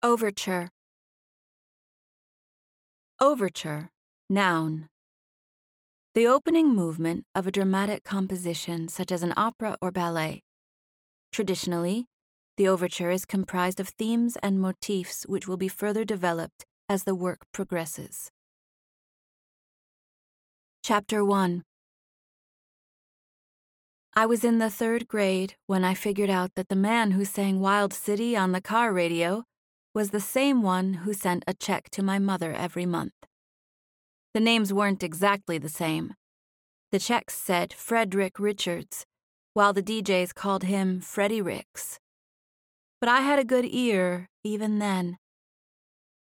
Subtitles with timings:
[0.00, 0.68] Overture.
[3.20, 3.90] Overture,
[4.30, 4.86] noun.
[6.14, 10.44] The opening movement of a dramatic composition such as an opera or ballet.
[11.32, 12.06] Traditionally,
[12.56, 17.16] the overture is comprised of themes and motifs which will be further developed as the
[17.16, 18.30] work progresses.
[20.84, 21.64] Chapter 1
[24.14, 27.58] I was in the third grade when I figured out that the man who sang
[27.58, 29.44] Wild City on the car radio
[29.98, 33.18] was the same one who sent a check to my mother every month.
[34.32, 36.14] The names weren't exactly the same.
[36.92, 39.06] The checks said Frederick Richards,
[39.54, 41.98] while the DJs called him Freddie Ricks.
[43.00, 45.18] But I had a good ear even then.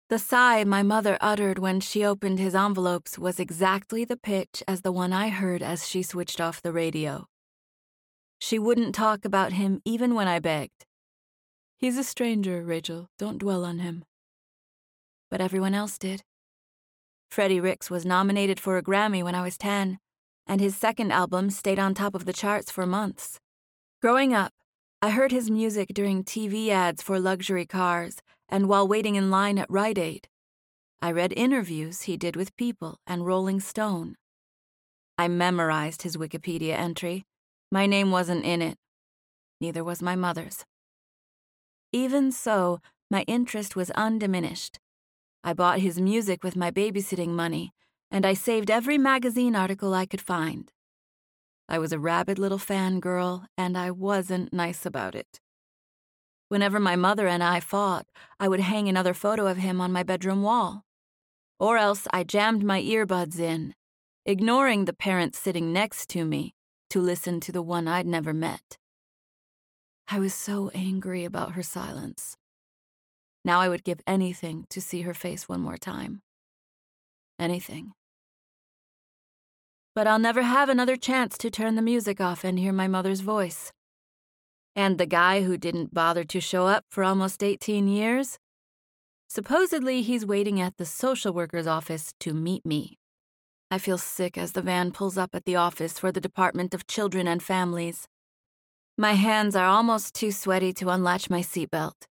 [0.07, 4.83] The sigh my mother uttered when she opened his envelopes was exactly the pitch as
[4.83, 7.25] the one I heard as she switched off the radio.
[8.39, 10.86] She wouldn't talk about him even when I begged.
[11.79, 13.07] He's a stranger, Rachel.
[13.19, 14.03] Don't dwell on him.
[15.29, 16.23] But everyone else did.
[17.29, 19.99] Freddie Ricks was nominated for a Grammy when I was 10,
[20.47, 23.39] and his second album stayed on top of the charts for months.
[24.01, 24.53] Growing up,
[25.03, 28.17] I heard his music during TV ads for luxury cars
[28.49, 30.27] and while waiting in line at Rite Aid.
[30.99, 34.15] I read interviews he did with People and Rolling Stone.
[35.15, 37.25] I memorized his Wikipedia entry.
[37.71, 38.79] My name wasn't in it.
[39.61, 40.65] Neither was my mother's.
[41.91, 44.79] Even so, my interest was undiminished.
[45.43, 47.73] I bought his music with my babysitting money,
[48.11, 50.71] and I saved every magazine article I could find.
[51.69, 55.39] I was a rabid little fangirl, and I wasn't nice about it.
[56.49, 58.07] Whenever my mother and I fought,
[58.39, 60.83] I would hang another photo of him on my bedroom wall.
[61.59, 63.73] Or else I jammed my earbuds in,
[64.25, 66.53] ignoring the parents sitting next to me,
[66.89, 68.77] to listen to the one I'd never met.
[70.09, 72.37] I was so angry about her silence.
[73.43, 76.21] Now I would give anything to see her face one more time.
[77.37, 77.91] Anything.
[79.93, 83.19] But I'll never have another chance to turn the music off and hear my mother's
[83.19, 83.73] voice.
[84.75, 88.37] And the guy who didn't bother to show up for almost 18 years?
[89.27, 92.97] Supposedly, he's waiting at the social worker's office to meet me.
[93.69, 96.87] I feel sick as the van pulls up at the office for the Department of
[96.87, 98.07] Children and Families.
[98.99, 102.07] My hands are almost too sweaty to unlatch my seatbelt.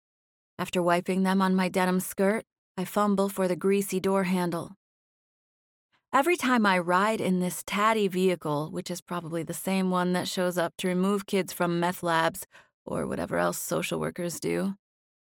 [0.59, 2.45] After wiping them on my denim skirt,
[2.77, 4.75] I fumble for the greasy door handle.
[6.13, 10.27] Every time I ride in this tatty vehicle, which is probably the same one that
[10.27, 12.45] shows up to remove kids from meth labs
[12.85, 14.75] or whatever else social workers do,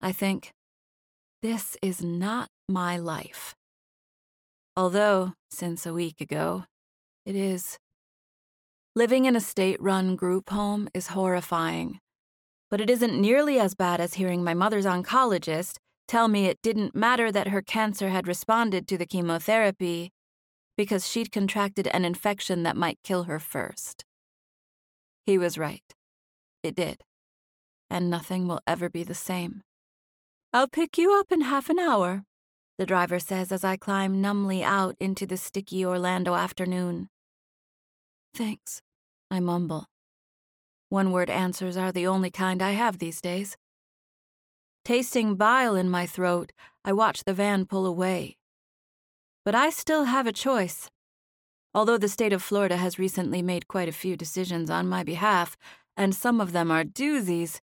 [0.02, 0.52] I think,
[1.42, 3.56] this is not my life.
[4.76, 6.66] Although, since a week ago,
[7.26, 7.80] it is.
[8.98, 12.00] Living in a state run group home is horrifying.
[12.72, 15.76] But it isn't nearly as bad as hearing my mother's oncologist
[16.08, 20.14] tell me it didn't matter that her cancer had responded to the chemotherapy
[20.78, 24.06] because she'd contracted an infection that might kill her first.
[25.26, 25.84] He was right.
[26.64, 27.04] It did.
[27.90, 29.62] And nothing will ever be the same.
[30.54, 32.24] I'll pick you up in half an hour,
[32.78, 37.10] the driver says as I climb numbly out into the sticky Orlando afternoon.
[38.34, 38.82] Thanks,
[39.36, 39.88] I mumble.
[40.88, 43.58] One word answers are the only kind I have these days.
[44.86, 46.54] Tasting bile in my throat,
[46.86, 48.38] I watch the van pull away.
[49.44, 50.90] But I still have a choice.
[51.74, 55.58] Although the state of Florida has recently made quite a few decisions on my behalf,
[55.98, 57.60] and some of them are doozies,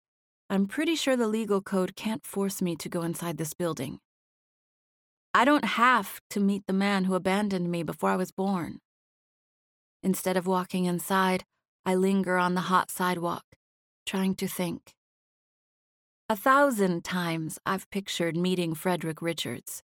[0.48, 4.00] I'm pretty sure the legal code can't force me to go inside this building.
[5.32, 8.80] I don't have to meet the man who abandoned me before I was born.
[10.02, 11.44] Instead of walking inside,
[11.84, 13.44] I linger on the hot sidewalk,
[14.06, 14.94] trying to think.
[16.28, 19.82] A thousand times I've pictured meeting Frederick Richards,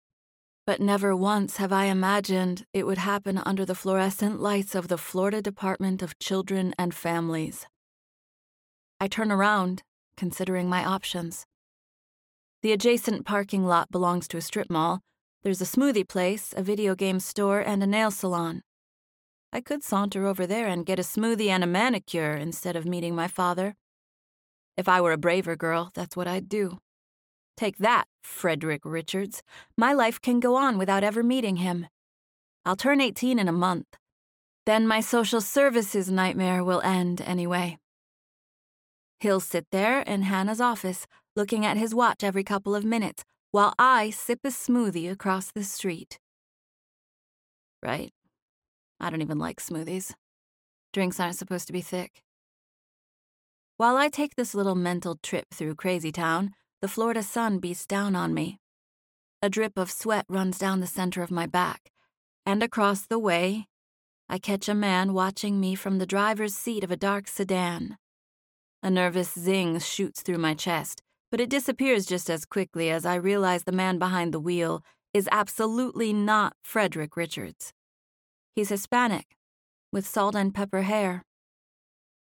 [0.66, 4.98] but never once have I imagined it would happen under the fluorescent lights of the
[4.98, 7.66] Florida Department of Children and Families.
[9.00, 9.82] I turn around,
[10.16, 11.46] considering my options.
[12.62, 15.00] The adjacent parking lot belongs to a strip mall.
[15.42, 18.62] There's a smoothie place, a video game store, and a nail salon.
[19.52, 23.14] I could saunter over there and get a smoothie and a manicure instead of meeting
[23.14, 23.76] my father.
[24.76, 26.78] If I were a braver girl, that's what I'd do.
[27.56, 29.42] Take that, Frederick Richards.
[29.78, 31.86] My life can go on without ever meeting him.
[32.66, 33.86] I'll turn 18 in a month.
[34.66, 37.78] Then my social services nightmare will end anyway.
[39.20, 43.72] He'll sit there in Hannah's office, looking at his watch every couple of minutes, while
[43.78, 46.18] I sip a smoothie across the street.
[47.82, 48.12] Right?
[49.00, 50.14] I don't even like smoothies.
[50.92, 52.22] Drinks aren't supposed to be thick.
[53.76, 58.16] While I take this little mental trip through Crazy Town, the Florida sun beats down
[58.16, 58.58] on me.
[59.42, 61.90] A drip of sweat runs down the center of my back,
[62.46, 63.66] and across the way,
[64.28, 67.98] I catch a man watching me from the driver's seat of a dark sedan.
[68.82, 73.16] A nervous zing shoots through my chest, but it disappears just as quickly as I
[73.16, 74.82] realize the man behind the wheel
[75.12, 77.72] is absolutely not Frederick Richards.
[78.56, 79.36] He's Hispanic,
[79.92, 81.26] with salt and pepper hair.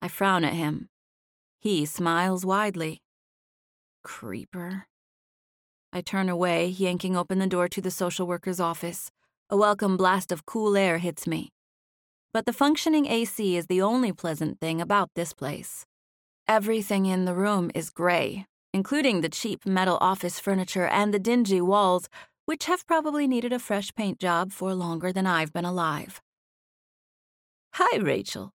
[0.00, 0.88] I frown at him.
[1.58, 3.02] He smiles widely.
[4.04, 4.86] Creeper.
[5.92, 9.10] I turn away, yanking open the door to the social worker's office.
[9.50, 11.48] A welcome blast of cool air hits me.
[12.32, 15.86] But the functioning AC is the only pleasant thing about this place.
[16.46, 21.60] Everything in the room is gray, including the cheap metal office furniture and the dingy
[21.60, 22.08] walls,
[22.46, 26.20] which have probably needed a fresh paint job for longer than I've been alive.
[27.74, 28.52] Hi, Rachel.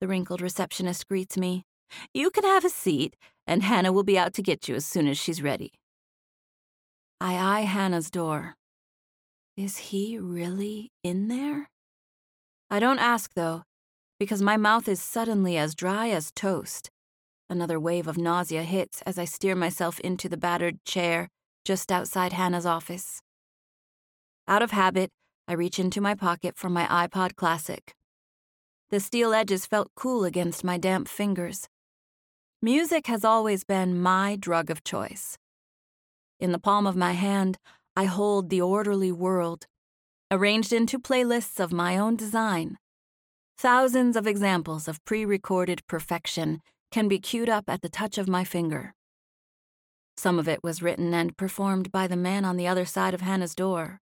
[0.00, 1.64] The wrinkled receptionist greets me.
[2.12, 3.16] You can have a seat,
[3.46, 5.72] and Hannah will be out to get you as soon as she's ready.
[7.20, 8.56] I eye Hannah's door.
[9.56, 11.68] Is he really in there?
[12.70, 13.62] I don't ask, though,
[14.18, 16.90] because my mouth is suddenly as dry as toast.
[17.48, 21.28] Another wave of nausea hits as I steer myself into the battered chair
[21.64, 23.20] just outside Hannah's office.
[24.46, 25.10] Out of habit,
[25.48, 27.94] I reach into my pocket for my iPod Classic.
[28.90, 31.66] The steel edges felt cool against my damp fingers.
[32.60, 35.38] Music has always been my drug of choice.
[36.38, 37.56] In the palm of my hand,
[37.96, 39.66] I hold the orderly world,
[40.30, 42.76] arranged into playlists of my own design.
[43.56, 46.60] Thousands of examples of pre recorded perfection
[46.92, 48.94] can be queued up at the touch of my finger.
[50.18, 53.22] Some of it was written and performed by the man on the other side of
[53.22, 54.00] Hannah's door.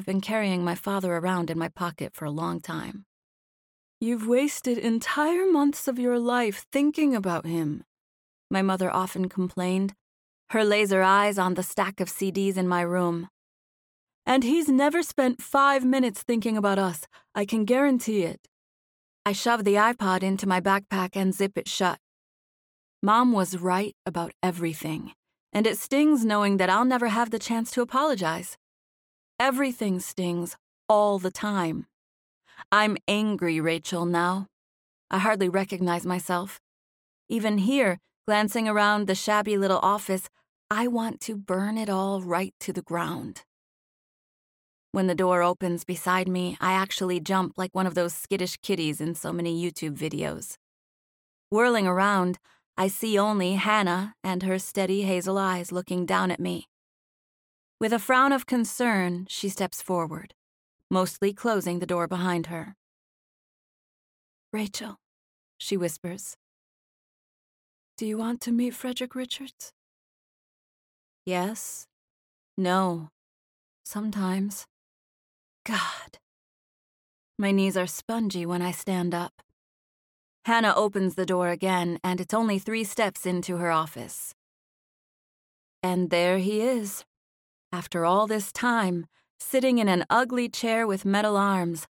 [0.00, 3.04] I've been carrying my father around in my pocket for a long time.
[4.00, 7.84] You've wasted entire months of your life thinking about him,
[8.50, 9.92] my mother often complained,
[10.52, 13.28] her laser eyes on the stack of CDs in my room.
[14.24, 17.02] And he's never spent five minutes thinking about us,
[17.34, 18.48] I can guarantee it.
[19.26, 21.98] I shove the iPod into my backpack and zip it shut.
[23.02, 25.12] Mom was right about everything,
[25.52, 28.56] and it stings knowing that I'll never have the chance to apologize.
[29.40, 30.54] Everything stings
[30.86, 31.86] all the time.
[32.70, 34.48] I'm angry, Rachel, now.
[35.10, 36.60] I hardly recognize myself.
[37.30, 40.28] Even here, glancing around the shabby little office,
[40.70, 43.44] I want to burn it all right to the ground.
[44.92, 49.00] When the door opens beside me, I actually jump like one of those skittish kitties
[49.00, 50.58] in so many YouTube videos.
[51.48, 52.38] Whirling around,
[52.76, 56.66] I see only Hannah and her steady hazel eyes looking down at me.
[57.80, 60.34] With a frown of concern, she steps forward,
[60.90, 62.76] mostly closing the door behind her.
[64.52, 64.98] Rachel,
[65.56, 66.36] she whispers.
[67.96, 69.72] Do you want to meet Frederick Richards?
[71.24, 71.86] Yes.
[72.58, 73.08] No.
[73.82, 74.66] Sometimes.
[75.64, 76.18] God.
[77.38, 79.40] My knees are spongy when I stand up.
[80.44, 84.34] Hannah opens the door again, and it's only three steps into her office.
[85.82, 87.04] And there he is,
[87.72, 89.06] after all this time,
[89.38, 91.86] sitting in an ugly chair with metal arms.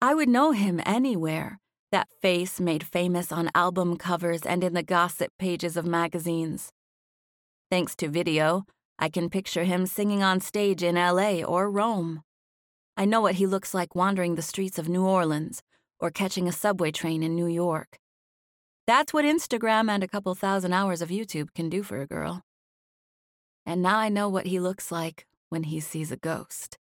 [0.00, 1.58] I would know him anywhere,
[1.90, 6.70] that face made famous on album covers and in the gossip pages of magazines.
[7.70, 8.64] Thanks to video,
[8.98, 12.22] I can picture him singing on stage in LA or Rome.
[12.96, 15.62] I know what he looks like wandering the streets of New Orleans
[15.98, 17.98] or catching a subway train in New York.
[18.86, 22.43] That's what Instagram and a couple thousand hours of YouTube can do for a girl.
[23.66, 26.78] And now I know what he looks like when he sees a ghost.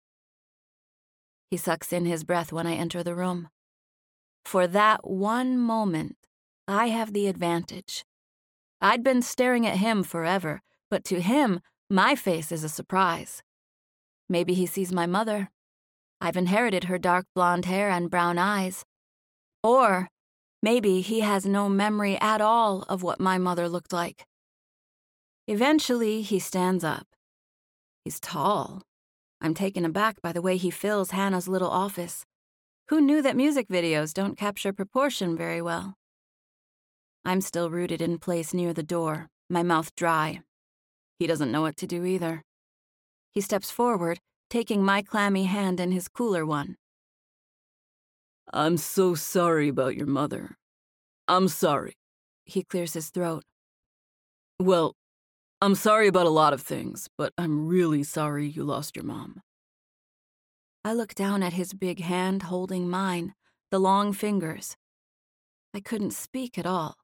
[1.51, 3.49] He sucks in his breath when I enter the room.
[4.45, 6.17] For that one moment,
[6.69, 8.05] I have the advantage.
[8.81, 13.43] I'd been staring at him forever, but to him, my face is a surprise.
[14.29, 15.51] Maybe he sees my mother,
[16.21, 18.85] I've inherited her dark blonde hair and brown eyes.
[19.63, 20.09] Or
[20.63, 24.25] maybe he has no memory at all of what my mother looked like.
[25.47, 27.07] Eventually, he stands up.
[28.05, 28.83] He's tall.
[29.41, 32.25] I'm taken aback by the way he fills Hannah's little office.
[32.89, 35.95] Who knew that music videos don't capture proportion very well?
[37.25, 40.41] I'm still rooted in place near the door, my mouth dry.
[41.19, 42.43] He doesn't know what to do either.
[43.33, 46.77] He steps forward taking my clammy hand in his cooler one.
[48.53, 50.57] I'm so sorry about your mother.
[51.27, 51.95] I'm sorry.
[52.45, 53.43] He clears his throat.
[54.61, 54.95] Well,
[55.63, 59.41] I'm sorry about a lot of things, but I'm really sorry you lost your mom.
[60.85, 63.35] I look down at his big hand holding mine,
[63.71, 64.77] the long fingers.
[65.73, 66.97] I couldn't speak at all.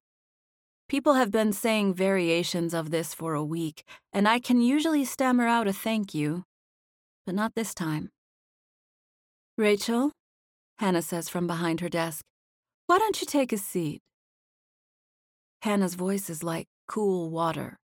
[0.86, 5.46] People have been saying variations of this for a week, and I can usually stammer
[5.46, 6.44] out a thank you,
[7.24, 8.10] but not this time.
[9.56, 10.12] Rachel,
[10.78, 12.22] Hannah says from behind her desk,
[12.86, 14.02] why don't you take a seat?
[15.62, 17.78] Hannah's voice is like cool water.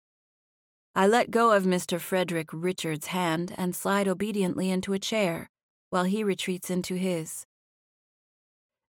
[0.96, 1.98] I let go of Mr.
[2.00, 5.50] Frederick Richards' hand and slide obediently into a chair,
[5.90, 7.46] while he retreats into his.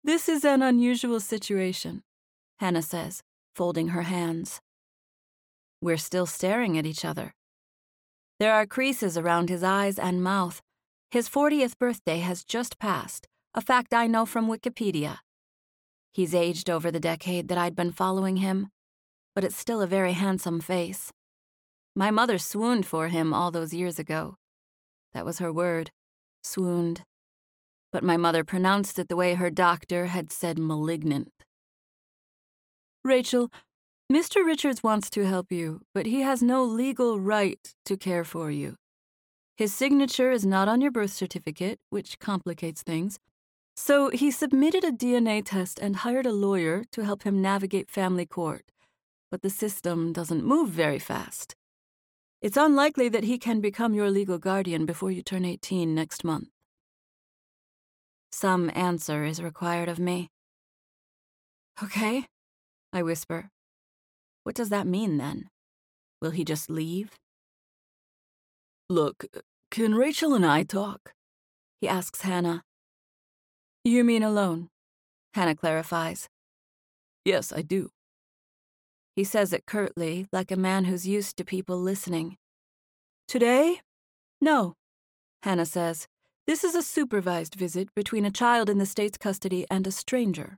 [0.04, 2.02] This is an unusual situation,
[2.58, 3.22] Hannah says,
[3.56, 4.62] folding her hands.
[5.80, 7.36] We're still staring at each other.
[8.40, 10.60] There are creases around his eyes and mouth.
[11.12, 15.18] His 40th birthday has just passed, a fact I know from Wikipedia.
[16.14, 18.70] He's aged over the decade that I'd been following him,
[19.36, 21.12] but it's still a very handsome face.
[21.96, 24.38] My mother swooned for him all those years ago.
[25.14, 25.92] That was her word
[26.44, 27.04] swooned.
[27.92, 31.32] But my mother pronounced it the way her doctor had said malignant.
[33.04, 33.52] Rachel,
[34.12, 34.46] Mr.
[34.46, 38.76] Richards wants to help you, but he has no legal right to care for you.
[39.58, 43.20] His signature is not on your birth certificate, which complicates things.
[43.76, 48.26] So he submitted a DNA test and hired a lawyer to help him navigate family
[48.26, 48.72] court.
[49.30, 51.56] But the system doesn't move very fast.
[52.42, 56.48] It's unlikely that he can become your legal guardian before you turn 18 next month.
[58.32, 60.30] Some answer is required of me.
[61.84, 62.26] Okay,
[62.92, 63.50] I whisper.
[64.44, 65.50] What does that mean then?
[66.20, 67.12] Will he just leave?
[68.90, 69.26] Look,
[69.70, 71.14] can Rachel and I talk?
[71.80, 72.64] He asks Hannah.
[73.84, 74.70] You mean alone?
[75.36, 76.28] Hannah clarifies.
[77.24, 77.92] Yes, I do.
[79.16, 82.38] He says it curtly, like a man who's used to people listening.
[83.28, 83.82] Today?
[84.40, 84.76] No,
[85.44, 86.08] Hannah says.
[86.48, 90.58] This is a supervised visit between a child in the state's custody and a stranger.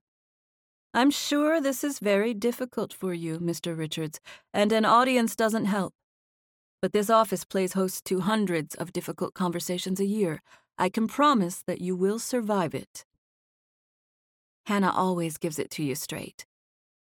[0.93, 3.77] I'm sure this is very difficult for you, Mr.
[3.77, 4.19] Richards,
[4.53, 5.93] and an audience doesn't help.
[6.81, 10.41] But this office plays host to hundreds of difficult conversations a year.
[10.77, 13.05] I can promise that you will survive it.
[14.67, 16.45] Hannah always gives it to you straight.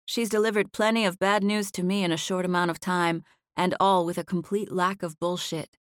[0.08, 3.24] She's delivered plenty of bad news to me in a short amount of time,
[3.58, 5.76] and all with a complete lack of bullshit.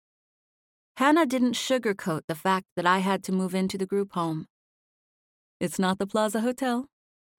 [0.97, 4.49] Hannah didn't sugarcoat the fact that I had to move into the group home.
[5.61, 6.87] It's not the Plaza Hotel,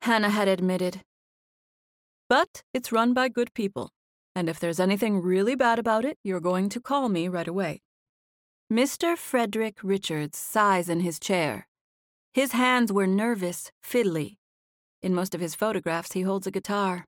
[0.04, 1.02] Hannah had admitted.
[2.30, 3.90] But it's run by good people,
[4.34, 7.82] and if there's anything really bad about it, you're going to call me right away.
[8.72, 9.18] Mr.
[9.18, 11.68] Frederick Richards sighs in his chair.
[12.34, 14.38] His hands were nervous, fiddly.
[15.02, 17.06] In most of his photographs, he holds a guitar.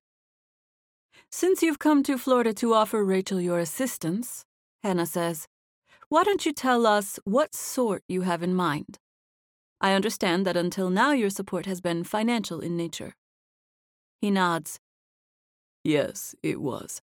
[1.31, 4.45] Since you've come to Florida to offer Rachel your assistance,
[4.83, 5.47] Hannah says,
[6.09, 8.97] why don't you tell us what sort you have in mind?
[9.79, 13.13] I understand that until now your support has been financial in nature.
[14.19, 14.79] He nods.
[15.83, 16.99] Yes, it was.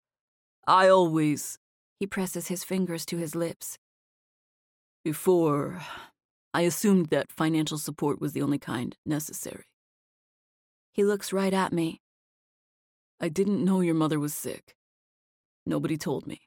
[0.66, 1.60] I always.
[2.00, 3.78] He presses his fingers to his lips.
[5.04, 5.82] Before,
[6.54, 9.66] I assumed that financial support was the only kind necessary.
[10.94, 12.02] He looks right at me.
[13.20, 14.76] I didn't know your mother was sick.
[15.66, 16.42] Nobody told me.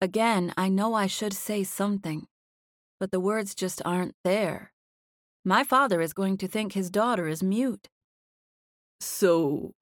[0.00, 2.28] Again, I know I should say something,
[3.00, 4.72] but the words just aren't there.
[5.44, 7.88] My father is going to think his daughter is mute.
[9.00, 9.72] So.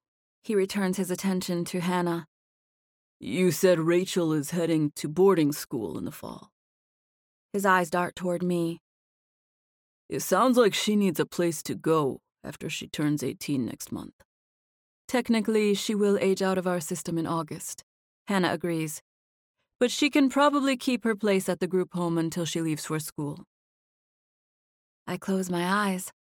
[0.43, 2.27] He returns his attention to Hannah.
[3.21, 6.51] You said Rachel is heading to boarding school in the fall.
[7.53, 8.81] His eyes dart toward me.
[10.09, 14.15] It sounds like she needs a place to go after she turns 18 next month.
[15.07, 17.83] Technically, she will age out of our system in August.
[18.27, 19.01] Hannah agrees.
[19.81, 22.99] But she can probably keep her place at the group home until she leaves for
[22.99, 23.45] school.
[25.07, 26.13] I close my eyes,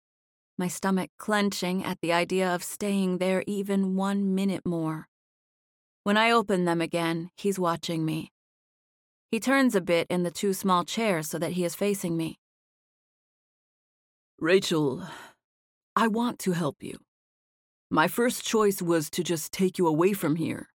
[0.57, 5.07] my stomach clenching at the idea of staying there even one minute more.
[6.03, 8.31] When I open them again, he's watching me.
[9.29, 12.39] He turns a bit in the two small chairs so that he is facing me.
[14.39, 15.03] Rachel,
[15.97, 16.99] I want to help you.
[17.89, 20.69] My first choice was to just take you away from here.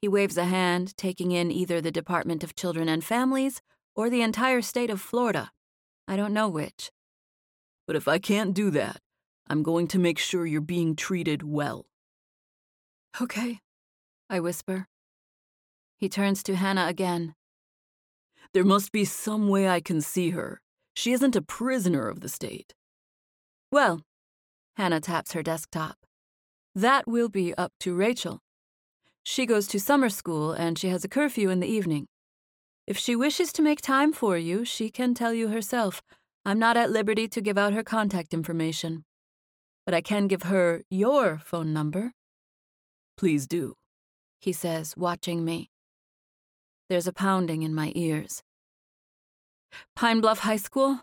[0.00, 3.60] He waves a hand, taking in either the Department of Children and Families
[3.94, 5.50] or the entire state of Florida.
[6.06, 6.90] I don't know which.
[7.86, 9.02] But if I can't do that,
[9.50, 11.84] I'm going to make sure you're being treated well.
[13.20, 13.60] Okay,
[14.30, 14.86] I whisper.
[15.98, 17.34] He turns to Hannah again.
[18.54, 20.62] There must be some way I can see her.
[20.94, 22.72] She isn't a prisoner of the state.
[23.70, 24.00] Well,
[24.78, 25.96] Hannah taps her desktop.
[26.72, 28.38] That will be up to Rachel.
[29.24, 32.06] She goes to summer school and she has a curfew in the evening.
[32.86, 36.00] If she wishes to make time for you, she can tell you herself.
[36.44, 39.04] I'm not at liberty to give out her contact information.
[39.84, 42.12] But I can give her your phone number.
[43.16, 43.74] Please do,
[44.38, 45.70] he says, watching me.
[46.88, 48.44] There's a pounding in my ears.
[49.96, 51.00] Pine Bluff High School?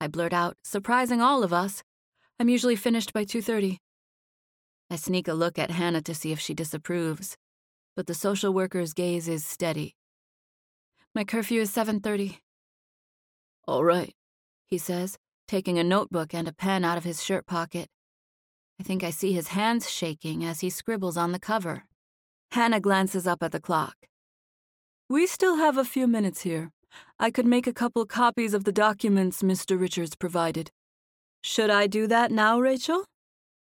[0.00, 1.82] I blurt out, surprising all of us.
[2.40, 3.76] I'm usually finished by 2:30.
[4.88, 7.36] I sneak a look at Hannah to see if she disapproves,
[7.94, 9.94] but the social worker's gaze is steady.
[11.14, 12.40] My curfew is 7:30.
[13.68, 14.14] All right,
[14.64, 15.18] he says,
[15.48, 17.90] taking a notebook and a pen out of his shirt pocket.
[18.80, 21.84] I think I see his hands shaking as he scribbles on the cover.
[22.52, 24.08] Hannah glances up at the clock.
[25.10, 26.72] We still have a few minutes here.
[27.18, 29.78] I could make a couple copies of the documents Mr.
[29.78, 30.70] Richards provided.
[31.42, 33.04] Should I do that now, Rachel?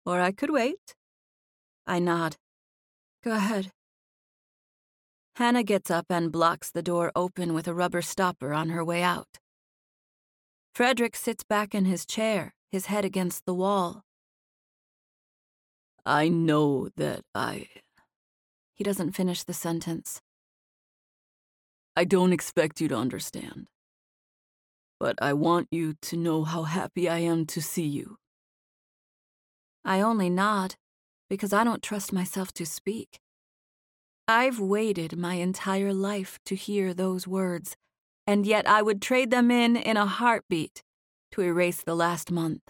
[0.05, 0.95] Or I could wait?
[1.87, 2.37] I nod.
[3.23, 3.71] Go ahead.
[5.37, 9.03] Hannah gets up and blocks the door open with a rubber stopper on her way
[9.03, 9.39] out.
[10.75, 14.03] Frederick sits back in his chair, his head against the wall.
[16.05, 17.69] I know that I.
[18.75, 20.21] He doesn't finish the sentence.
[21.97, 23.69] I don't expect you to understand.
[25.01, 28.17] But I want you to know how happy I am to see you.
[29.85, 30.75] I only nod
[31.31, 33.21] because I don't trust myself to speak.
[34.27, 37.77] I've waited my entire life to hear those words,
[38.27, 40.83] and yet I would trade them in in a heartbeat
[41.33, 42.63] to erase the last month.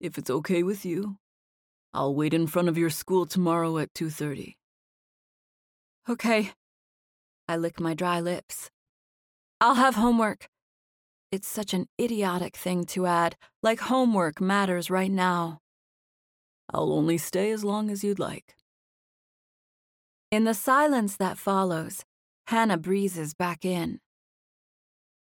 [0.00, 1.18] If it's okay with you,
[1.92, 4.56] I'll wait in front of your school tomorrow at 2:30.
[6.08, 6.52] Okay.
[7.48, 8.70] I lick my dry lips.
[9.62, 10.48] I'll have homework.
[11.30, 15.60] It's such an idiotic thing to add, like homework matters right now.
[16.74, 18.56] I'll only stay as long as you'd like.
[20.32, 22.02] In the silence that follows,
[22.48, 24.00] Hannah breezes back in.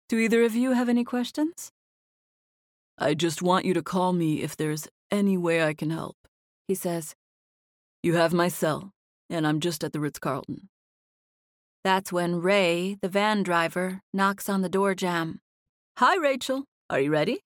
[0.10, 1.72] Do either of you have any questions?
[2.98, 6.18] I just want you to call me if there's any way I can help,
[6.68, 7.16] he says.
[8.04, 8.92] You have my cell,
[9.30, 10.68] and I'm just at the Ritz Carlton.
[11.86, 15.40] That's when Ray, the van driver, knocks on the door jamb.
[15.98, 16.64] Hi, Rachel.
[16.90, 17.42] Are you ready?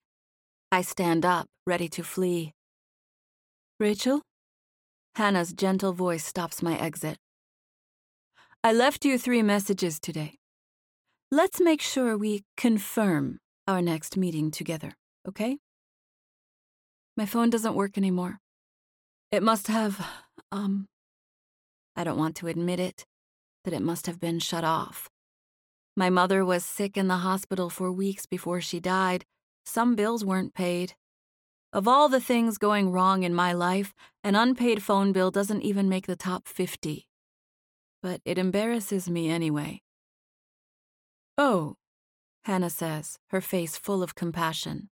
[0.72, 2.54] I stand up, ready to flee.
[3.78, 4.22] Rachel?
[5.16, 7.18] Hannah's gentle voice stops my exit.
[8.64, 10.38] I left you three messages today.
[11.30, 14.94] Let's make sure we confirm our next meeting together,
[15.28, 15.58] okay?
[17.14, 18.38] My phone doesn't work anymore.
[19.30, 20.02] It must have,
[20.50, 20.86] um,
[21.94, 23.04] I don't want to admit it,
[23.64, 25.08] that it must have been shut off.
[25.96, 29.24] My mother was sick in the hospital for weeks before she died.
[29.64, 30.94] Some bills weren't paid.
[31.72, 33.94] Of all the things going wrong in my life,
[34.24, 37.06] an unpaid phone bill doesn't even make the top 50
[38.02, 39.82] but it embarrasses me anyway.
[41.36, 41.76] Oh,
[42.44, 44.88] Hannah says, her face full of compassion.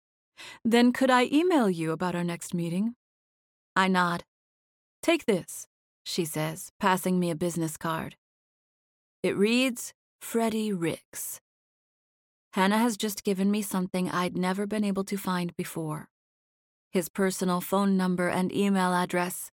[0.65, 2.95] Then could I email you about our next meeting?
[3.77, 4.25] I nod.
[5.03, 5.67] Take this,
[6.05, 8.17] she says, passing me a business card.
[9.23, 11.41] It reads Freddie Ricks.
[12.55, 16.09] Hannah has just given me something I'd never been able to find before
[16.91, 19.51] his personal phone number and email address.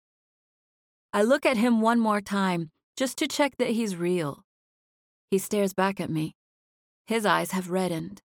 [1.13, 4.43] I look at him one more time just to check that he's real.
[5.30, 6.34] He stares back at me.
[7.06, 8.21] His eyes have reddened.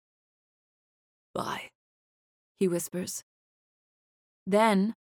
[1.33, 1.69] Bye,
[2.59, 3.23] he whispers.
[4.47, 4.95] Then,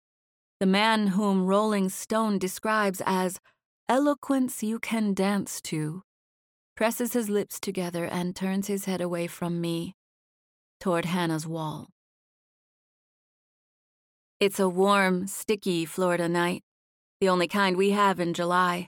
[0.60, 3.40] the man whom Rolling Stone describes as
[3.88, 6.02] eloquence you can dance to
[6.80, 9.94] presses his lips together and turns his head away from me
[10.80, 11.90] toward Hannah's wall.
[14.40, 16.64] It's a warm, sticky Florida night,
[17.20, 18.88] the only kind we have in July.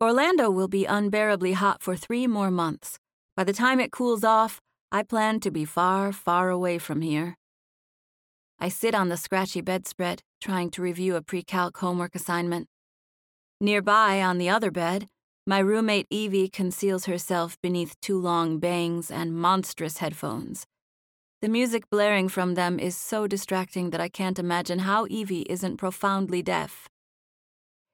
[0.00, 3.00] Orlando will be unbearably hot for three more months.
[3.36, 4.60] By the time it cools off,
[4.92, 7.34] I plan to be far, far away from here.
[8.60, 12.68] I sit on the scratchy bedspread, trying to review a pre calc homework assignment.
[13.60, 15.08] Nearby, on the other bed,
[15.46, 20.64] my roommate Evie conceals herself beneath two long bangs and monstrous headphones.
[21.42, 25.76] The music blaring from them is so distracting that I can't imagine how Evie isn't
[25.76, 26.88] profoundly deaf.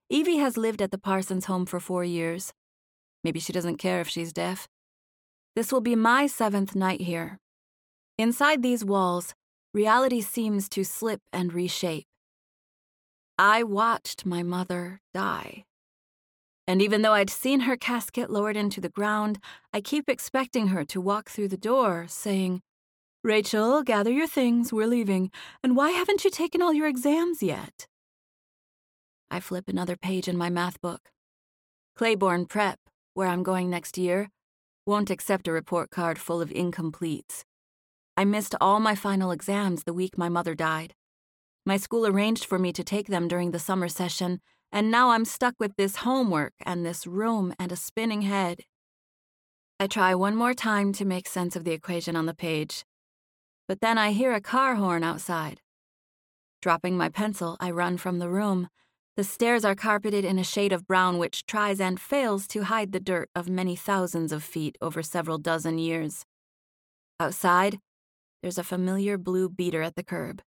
[0.08, 2.52] Evie has lived at the Parsons home for four years.
[3.24, 4.68] Maybe she doesn't care if she's deaf.
[5.56, 7.38] This will be my seventh night here.
[8.16, 9.34] Inside these walls,
[9.74, 12.06] reality seems to slip and reshape.
[13.36, 15.64] I watched my mother die.
[16.70, 19.40] And even though I'd seen her casket lowered into the ground,
[19.74, 22.62] I keep expecting her to walk through the door, saying,
[23.24, 25.32] Rachel, gather your things, we're leaving.
[25.64, 27.88] And why haven't you taken all your exams yet?
[29.32, 31.10] I flip another page in my math book.
[31.96, 32.78] Claiborne Prep,
[33.14, 34.28] where I'm going next year,
[34.86, 37.42] won't accept a report card full of incompletes.
[38.16, 40.94] I missed all my final exams the week my mother died.
[41.66, 44.40] My school arranged for me to take them during the summer session,
[44.72, 48.64] and now I'm stuck with this homework and this room and a spinning head.
[49.78, 52.84] I try one more time to make sense of the equation on the page,
[53.66, 55.60] but then I hear a car horn outside.
[56.60, 58.68] Dropping my pencil, I run from the room.
[59.16, 62.92] The stairs are carpeted in a shade of brown which tries and fails to hide
[62.92, 66.24] the dirt of many thousands of feet over several dozen years.
[67.18, 67.78] Outside,
[68.42, 70.42] there's a familiar blue beater at the curb.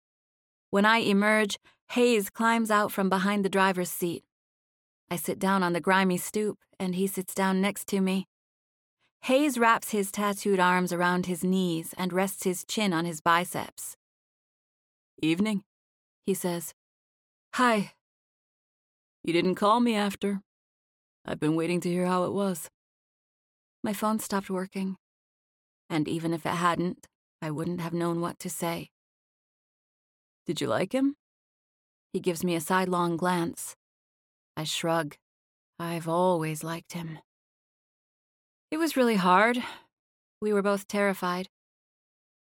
[0.69, 1.57] When I emerge,
[1.91, 4.23] Hayes climbs out from behind the driver's seat.
[5.09, 8.27] I sit down on the grimy stoop, and he sits down next to me.
[9.23, 13.97] Hayes wraps his tattooed arms around his knees and rests his chin on his biceps.
[15.21, 15.63] Evening,
[16.25, 16.73] he says.
[17.55, 17.91] Hi.
[19.25, 20.39] You didn't call me after.
[21.25, 22.69] I've been waiting to hear how it was.
[23.83, 24.95] My phone stopped working.
[25.89, 27.05] And even if it hadn't,
[27.41, 28.91] I wouldn't have known what to say.
[30.45, 31.17] Did you like him?
[32.13, 33.75] He gives me a sidelong glance.
[34.57, 35.15] I shrug.
[35.79, 37.19] I've always liked him.
[38.69, 39.61] It was really hard.
[40.41, 41.47] We were both terrified.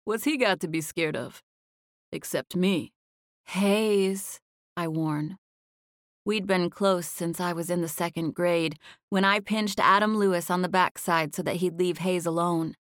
[0.05, 1.41] What's he got to be scared of?
[2.11, 2.91] Except me.
[3.47, 4.39] Hayes,
[4.77, 5.37] I warn.
[6.25, 8.77] We'd been close since I was in the second grade,
[9.09, 12.75] when I pinched Adam Lewis on the backside so that he'd leave Hayes alone.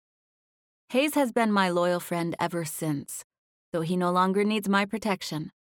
[0.91, 3.25] Hayes has been my loyal friend ever since
[3.73, 5.53] though he no longer needs my protection.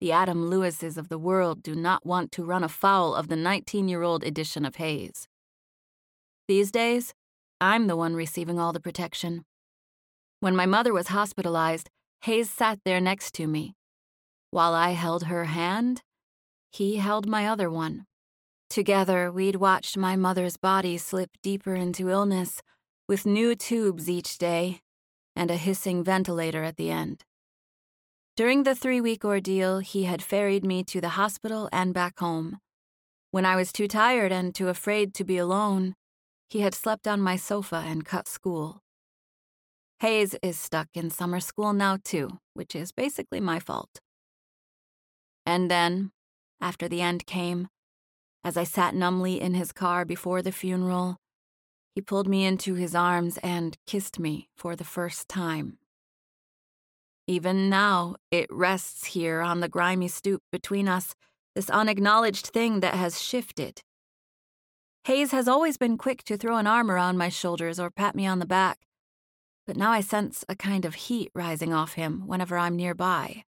[0.00, 3.88] The Adam Lewises of the world do not want to run afoul of the 19
[3.88, 5.26] year old edition of Hayes.
[6.48, 7.14] These days,
[7.60, 9.44] I'm the one receiving all the protection.
[10.40, 11.88] When my mother was hospitalized,
[12.22, 13.74] Hayes sat there next to me.
[14.50, 16.02] While I held her hand,
[16.70, 18.04] he held my other one.
[18.68, 22.60] Together, we'd watched my mother's body slip deeper into illness,
[23.08, 24.80] with new tubes each day
[25.34, 27.24] and a hissing ventilator at the end.
[28.36, 32.58] During the three week ordeal, he had ferried me to the hospital and back home.
[33.30, 35.94] When I was too tired and too afraid to be alone,
[36.50, 38.82] he had slept on my sofa and cut school.
[40.00, 44.00] Hayes is stuck in summer school now, too, which is basically my fault.
[45.46, 46.10] And then,
[46.60, 47.68] after the end came,
[48.44, 51.16] as I sat numbly in his car before the funeral,
[51.94, 55.78] he pulled me into his arms and kissed me for the first time.
[57.26, 61.14] Even now, it rests here on the grimy stoop between us,
[61.54, 63.82] this unacknowledged thing that has shifted.
[65.04, 68.26] Hayes has always been quick to throw an arm around my shoulders or pat me
[68.26, 68.78] on the back,
[69.66, 73.44] but now I sense a kind of heat rising off him whenever I'm nearby.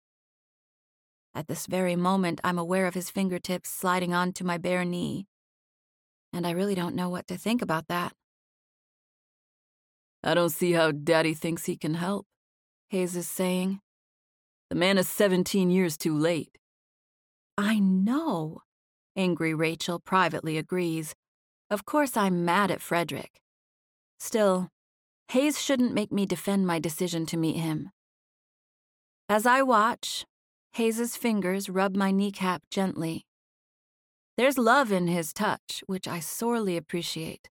[1.35, 5.27] At this very moment, I'm aware of his fingertips sliding onto my bare knee,
[6.33, 8.13] and I really don't know what to think about that.
[10.23, 12.28] I don't see how Daddy thinks he can help,
[12.91, 13.81] Hayes is saying.
[14.71, 16.57] The man is 17 years too late.
[17.59, 18.63] I know,
[19.17, 21.15] angry Rachel privately agrees.
[21.71, 23.41] Of course, I'm mad at Frederick.
[24.19, 24.69] Still,
[25.29, 27.91] Hayes shouldn't make me defend my decision to meet him.
[29.29, 30.25] As I watch,
[30.73, 33.27] Hayes's fingers rub my kneecap gently.
[34.39, 37.51] There's love in his touch, which I sorely appreciate.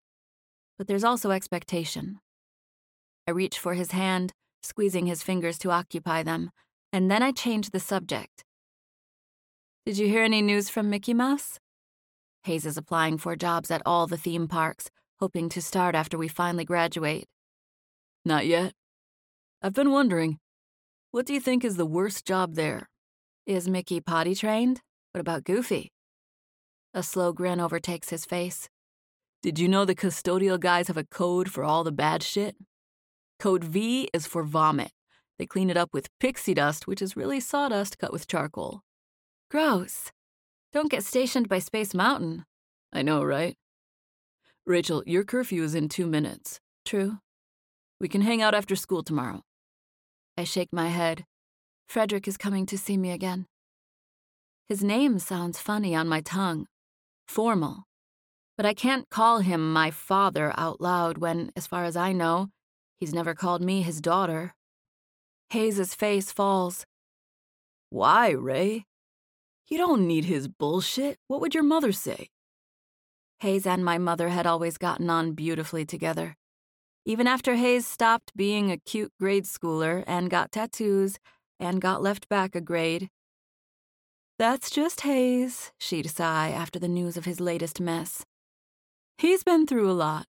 [0.79, 2.19] But there's also expectation.
[3.29, 6.51] I reach for his hand, squeezing his fingers to occupy them,
[6.93, 8.45] and then I changed the subject.
[9.87, 11.59] Did you hear any news from Mickey Mouse?
[12.45, 16.29] Hayes is applying for jobs at all the theme parks, hoping to start after we
[16.29, 17.27] finally graduate.
[18.25, 18.73] Not yet.
[19.63, 20.39] I've been wondering,
[21.11, 22.89] what do you think is the worst job there?
[23.47, 24.81] Is Mickey potty trained?
[25.13, 25.91] What about Goofy?
[26.95, 28.69] A slow grin overtakes his face.
[29.43, 32.57] Did you know the custodial guys have a code for all the bad shit?
[33.41, 34.93] Code V is for vomit.
[35.39, 38.83] They clean it up with pixie dust, which is really sawdust cut with charcoal.
[39.51, 40.13] Gross.
[40.75, 42.45] Don't get stationed by Space Mountain.
[42.93, 43.57] I know, right?
[44.67, 46.61] Rachel, your curfew is in two minutes.
[46.85, 47.17] True.
[47.99, 49.41] We can hang out after school tomorrow.
[50.37, 51.25] I shake my head.
[51.89, 53.47] Frederick is coming to see me again.
[54.69, 56.67] His name sounds funny on my tongue,
[57.27, 57.85] formal.
[58.59, 62.51] But I can't call him my father out loud when, as far as I know,
[63.01, 64.55] He's never called me his daughter.
[65.49, 66.85] Hayes's face falls.
[67.89, 68.85] Why, Ray?
[69.69, 71.17] You don't need his bullshit.
[71.27, 72.29] What would your mother say?
[73.41, 76.37] Hayes and my mother had always gotten on beautifully together.
[77.07, 81.19] Even after Hayes stopped being a cute grade schooler and got tattoos
[81.59, 83.09] and got left back a grade.
[84.39, 88.25] That's just Hayes, she'd sigh after the news of his latest mess.
[89.19, 90.27] He's been through a lot.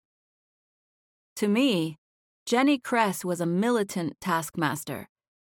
[1.38, 1.98] To me,
[2.46, 5.08] Jenny Cress was a militant taskmaster,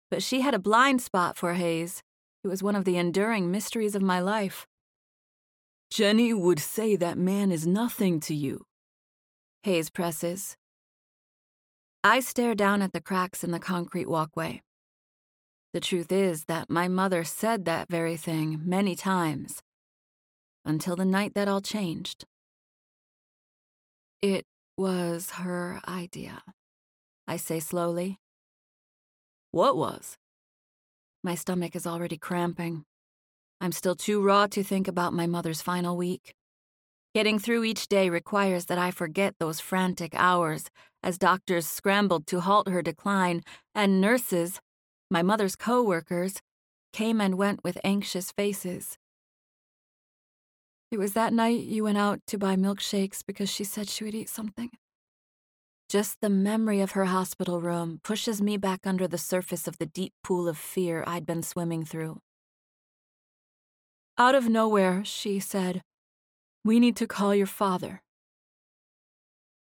[0.09, 2.01] but she had a blind spot for Hayes.
[2.43, 4.65] It was one of the enduring mysteries of my life.
[5.91, 8.65] Jenny would say that man is nothing to you.
[9.63, 10.57] Hayes presses.
[12.03, 14.63] I stare down at the cracks in the concrete walkway.
[15.73, 19.61] The truth is that my mother said that very thing many times,
[20.65, 22.25] until the night that all changed.
[24.23, 26.41] It was her idea,
[27.29, 28.17] I say slowly.
[29.51, 30.17] What was?
[31.23, 32.85] My stomach is already cramping.
[33.61, 36.33] I'm still too raw to think about my mother's final week.
[37.13, 40.71] Getting through each day requires that I forget those frantic hours
[41.03, 43.43] as doctors scrambled to halt her decline
[43.75, 44.59] and nurses,
[45.11, 46.41] my mother's co workers,
[46.93, 48.97] came and went with anxious faces.
[50.89, 54.15] It was that night you went out to buy milkshakes because she said she would
[54.15, 54.71] eat something.
[55.89, 59.87] Just the memory of her hospital room pushes me back under the surface of the
[59.87, 62.19] deep pool of fear I'd been swimming through.
[64.15, 65.81] Out of nowhere, she said,
[66.63, 68.03] We need to call your father.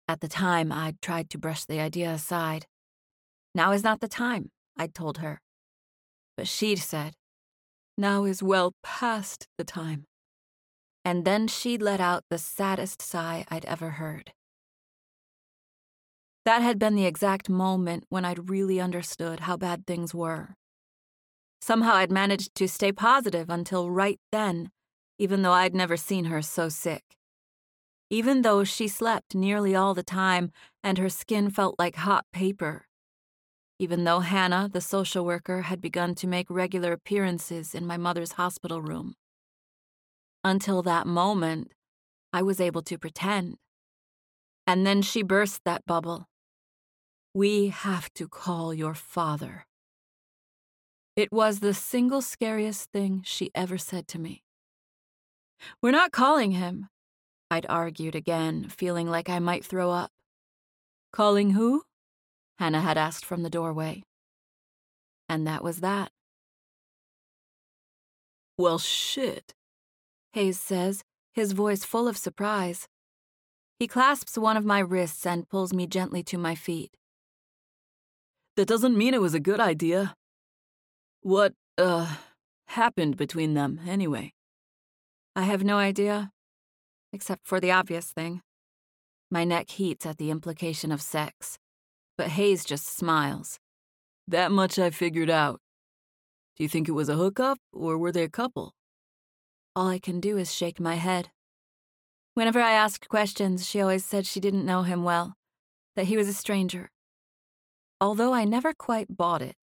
[0.09, 2.65] At the time, I'd tried to brush the idea aside.
[3.55, 5.39] Now is not the time, I'd told her.
[6.35, 7.13] But she'd said,
[7.97, 10.03] Now is well past the time.
[11.05, 14.33] And then she'd let out the saddest sigh I'd ever heard.
[16.47, 20.55] That had been the exact moment when I'd really understood how bad things were.
[21.59, 24.71] Somehow I'd managed to stay positive until right then,
[25.19, 27.03] even though I'd never seen her so sick.
[28.09, 32.85] Even though she slept nearly all the time and her skin felt like hot paper.
[33.77, 38.31] Even though Hannah, the social worker, had begun to make regular appearances in my mother's
[38.31, 39.15] hospital room.
[40.45, 41.73] Until that moment,
[42.31, 43.57] I was able to pretend.
[44.65, 46.29] And then she burst that bubble.
[47.33, 49.65] We have to call your father.
[51.15, 54.43] It was the single scariest thing she ever said to me.
[55.81, 56.89] We're not calling him,
[57.49, 60.11] I'd argued again, feeling like I might throw up.
[61.11, 61.83] Calling who?
[62.59, 64.03] Hannah had asked from the doorway.
[65.29, 66.11] And that was that.
[68.57, 69.53] Well, shit,
[70.33, 72.87] Hayes says, his voice full of surprise.
[73.79, 76.91] He clasps one of my wrists and pulls me gently to my feet.
[78.57, 80.15] That doesn't mean it was a good idea.
[81.21, 82.15] What, uh,
[82.69, 84.33] happened between them, anyway?
[85.35, 86.31] I have no idea
[87.13, 88.41] except for the obvious thing.
[89.29, 91.59] My neck heats at the implication of sex,
[92.17, 93.59] but Hayes just smiles.
[94.27, 95.59] That much I figured out.
[96.55, 98.73] Do you think it was a hookup, or were they a couple?
[99.75, 101.29] All I can do is shake my head.
[102.33, 105.35] Whenever I asked questions, she always said she didn't know him well,
[105.95, 106.89] that he was a stranger.
[107.99, 109.55] Although I never quite bought it.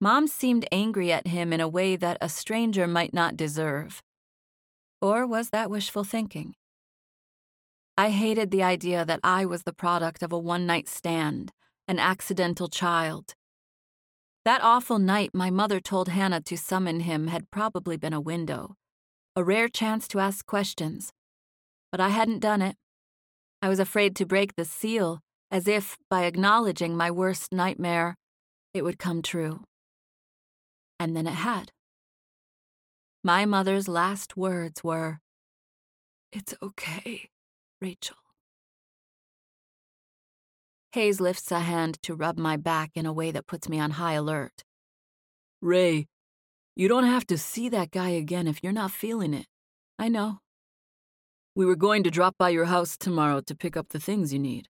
[0.00, 4.02] Mom seemed angry at him in a way that a stranger might not deserve.
[5.00, 6.54] Or was that wishful thinking?
[7.96, 11.52] I hated the idea that I was the product of a one night stand,
[11.86, 13.34] an accidental child.
[14.44, 18.74] That awful night my mother told Hannah to summon him had probably been a window,
[19.36, 21.12] a rare chance to ask questions.
[21.92, 22.76] But I hadn't done it.
[23.62, 25.20] I was afraid to break the seal,
[25.54, 28.16] as if, by acknowledging my worst nightmare,
[28.74, 29.62] it would come true.
[30.98, 31.70] And then it had.
[33.22, 35.20] My mother's last words were,
[36.32, 37.28] It's okay.
[37.80, 38.16] Rachel.
[40.90, 43.92] Hayes lifts a hand to rub my back in a way that puts me on
[43.92, 44.64] high alert.
[45.62, 46.08] Ray,
[46.74, 49.46] you don't have to see that guy again if you're not feeling it.
[50.00, 50.40] I know.
[51.54, 54.40] We were going to drop by your house tomorrow to pick up the things you
[54.40, 54.66] need.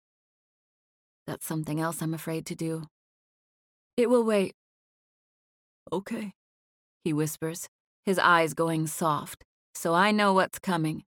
[1.27, 2.83] That's something else I'm afraid to do.
[3.97, 4.53] It will wait.
[5.91, 6.33] Okay,
[7.03, 7.69] he whispers,
[8.03, 11.03] his eyes going soft, so I know what's coming.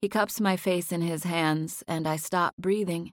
[0.00, 3.12] He cups my face in his hands, and I stop breathing.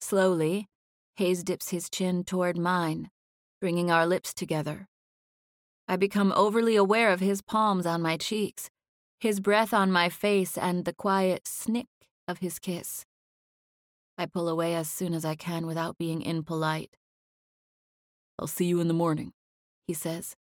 [0.00, 0.68] Slowly,
[1.16, 3.10] Hayes dips his chin toward mine,
[3.60, 4.88] bringing our lips together.
[5.86, 8.70] I become overly aware of his palms on my cheeks,
[9.20, 11.88] his breath on my face, and the quiet snick
[12.26, 13.04] of his kiss.
[14.18, 16.96] I pull away as soon as I can without being impolite.
[18.38, 19.32] I'll see you in the morning,
[19.86, 20.36] he says.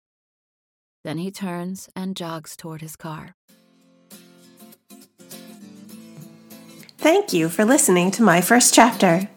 [1.04, 3.36] Then he turns and jogs toward his car.
[6.98, 9.28] Thank you for listening to my first chapter.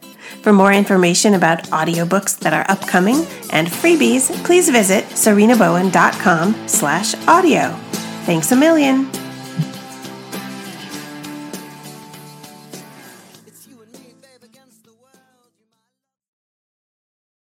[0.42, 7.70] For more information about audiobooks that are upcoming and freebies, please visit sarinabowen.com slash audio.
[8.27, 9.11] Thanks a million.